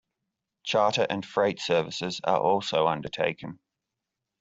[0.63, 3.59] Charter and freight services are also undertaken.